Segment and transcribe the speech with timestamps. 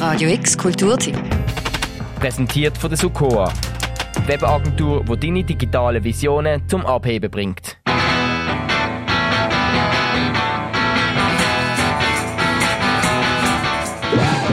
[0.00, 1.14] Radio X Kulturtipp.
[2.18, 3.52] Präsentiert von der Sukoa.
[4.24, 7.76] Webagentur, die deine digitale Visionen zum Abheben bringt.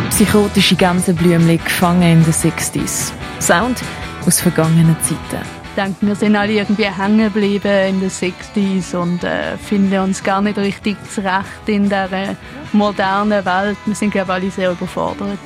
[0.10, 3.14] Psychotische Gänseblümchen gefangen in den 60s.
[3.40, 3.82] Sound
[4.26, 5.57] aus vergangenen Zeiten.
[5.78, 10.42] Denke, wir sind alle irgendwie hängen geblieben in den 60s und äh, finden uns gar
[10.42, 12.36] nicht richtig zurecht in dieser
[12.74, 13.78] modernen Welt.
[13.86, 15.38] Wir sind, glaube ich, alle sehr überfordert.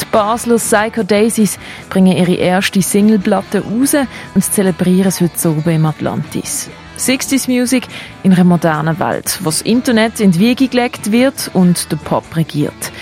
[0.00, 1.58] Die Basler Psycho Daisies
[1.90, 3.96] bringen ihre erste Singleplatte raus
[4.36, 6.70] und zelebrieren es heute oben im Atlantis.
[6.96, 7.88] 60s Music
[8.22, 12.36] in einer modernen Welt, wo das Internet in die Wiege gelegt wird und der Pop
[12.36, 12.92] regiert.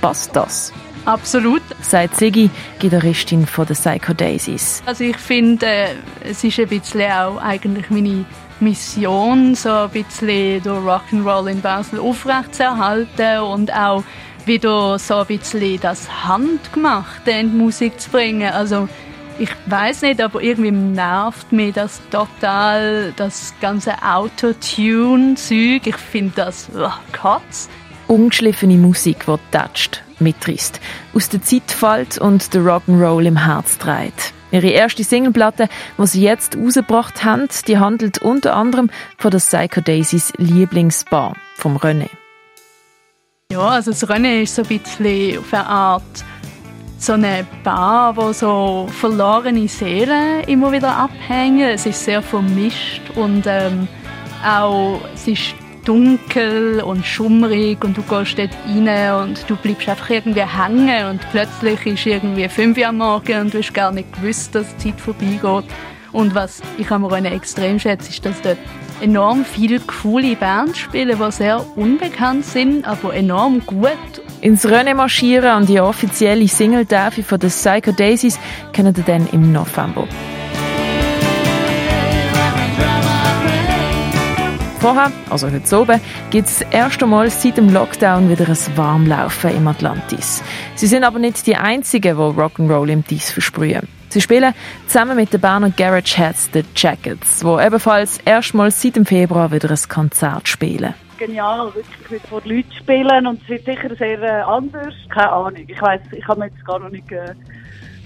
[0.00, 0.72] Passt das?
[1.04, 1.62] Absolut.
[1.82, 4.82] Sagt Siggi, Gitarristin von den Psycho Daisies.
[4.86, 5.88] Also ich finde, äh,
[6.24, 8.24] es ist ein bisschen auch eigentlich meine
[8.60, 14.04] Mission, so ein bisschen den Rock'n'Roll in Basel aufrechtzuerhalten und auch
[14.46, 18.50] wieder so ein bisschen das Handgemachte in die Musik zu bringen.
[18.52, 18.88] Also
[19.38, 25.86] ich weiß nicht, aber irgendwie nervt mich das total, das ganze Autotune-Zeug.
[25.86, 27.68] Ich finde das oh, Kotz.
[28.06, 30.80] Ungeschliffene Musik, die tätscht, mitreißt,
[31.14, 34.32] aus der Zeit fällt und der Rock'n'Roll im Herz trägt.
[34.50, 39.80] Ihre erste Singleplatte, die sie jetzt rausgebracht haben, die handelt unter anderem von der Psycho
[39.80, 42.08] Daisies Lieblingsbar, vom René.
[43.50, 46.24] Ja, also das René ist so ein bisschen auf eine Art
[46.98, 51.68] so eine Bar, wo so verlorene Seelen immer wieder abhängen.
[51.68, 53.86] Es ist sehr vermischt und ähm,
[54.42, 60.10] auch es ist dunkel und schummrig und du gehst dort rein und du bleibst einfach
[60.10, 64.12] irgendwie hängen und plötzlich ist irgendwie 5 Uhr am Morgen und du hast gar nicht
[64.12, 65.70] gewusst, dass die Zeit vorbeigeht.
[66.12, 68.58] Und was ich am Rennen extrem schätze, ist, dass dort
[69.00, 73.90] enorm viele coole Bands spielen, die sehr unbekannt sind, aber enorm gut.
[74.40, 78.38] Ins Rennen marschieren und die offizielle Single-Tafel von den Psycho Daisies
[78.72, 80.06] können ihr dann im November.
[84.84, 85.98] Vorher, also heute oben,
[86.30, 90.44] gibt es erstmals seit dem Lockdown wieder ein Warmlaufen im Atlantis.
[90.74, 93.88] Sie sind aber nicht die einzigen, die Rock'n'Roll im Dies versprühen.
[94.10, 94.52] Sie spielen
[94.86, 99.70] zusammen mit den Berner Garage Heads The Jackets, die ebenfalls erstmals seit dem Februar wieder
[99.70, 100.92] ein Konzert spielen.
[101.16, 104.92] Genial, wirklich wieder vor Leuten spielen und es wird sicher sehr äh, anders.
[105.08, 107.32] Keine Ahnung, ich weiß, ich habe mir jetzt gar noch nicht äh,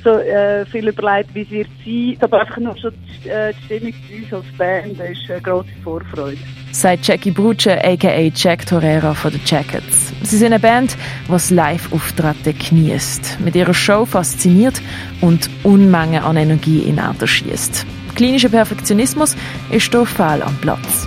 [0.02, 2.16] so äh, viel überlegt, wie es wird sein.
[2.20, 2.92] Aber einfach nur schon
[3.24, 6.38] die, äh, die Stimmung bei uns als Band ist eine grosse Vorfreude.
[6.72, 8.30] Sagt Jackie Bruce, a.k.a.
[8.34, 10.12] Jack Torreira von The Jackets.
[10.22, 14.80] Sie sind eine Band, die das Live-Auftreten genießt, mit ihrer Show fasziniert
[15.20, 17.86] und Unmengen an Energie in schießt.
[18.14, 19.36] Klinischer Perfektionismus
[19.70, 21.06] ist hier fehl am Platz.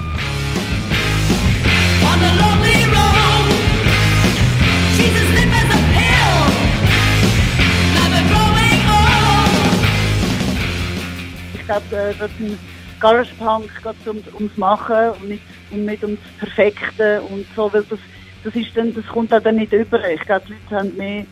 [11.71, 12.59] Glaube, äh, dass ein
[12.99, 17.83] Garage Punk geht ums, ums Machen und nicht, und nicht ums Perfekte und so, weil
[17.85, 17.99] das,
[18.43, 20.07] das ist dann, das kommt dann nicht über.
[20.09, 21.25] Ich glaube, die Leute haben mehr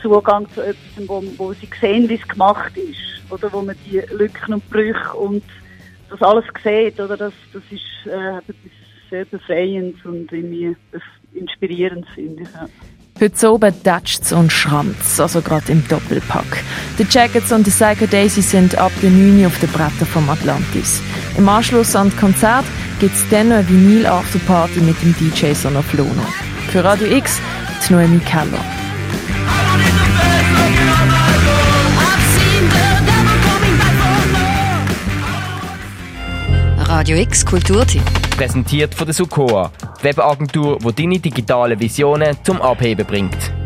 [0.00, 4.02] Zugang zu etwas, wo, wo sie sehen, wie es gemacht ist, oder wo man die
[4.10, 5.44] Lücken und Brüche und
[6.08, 8.72] das alles sieht, oder das, das ist äh, etwas
[9.08, 10.76] sehr befreiend und irgendwie
[11.32, 12.48] inspirierend, finde ich.
[12.52, 12.68] Ja.
[13.22, 16.64] Heute oben tätscht's und schrammt also gerade im Doppelpack.
[16.98, 21.00] Die Jackets und die Psycho Daisy sind ab der 9 auf den Brettern vom Atlantis.
[21.38, 22.64] Im Anschluss an das Konzert
[22.98, 26.10] gibt's dann noch eine Vinyl-Afterparty mit dem DJ Sonoflono.
[26.72, 27.38] Für Radio X,
[27.86, 28.58] die Noemi Keller.
[36.78, 38.02] Radio X Kulturtipp.
[38.36, 39.70] Präsentiert von der Sukoa.
[40.02, 43.61] Webagentur, die deine digitale Visionen zum Abheben bringt.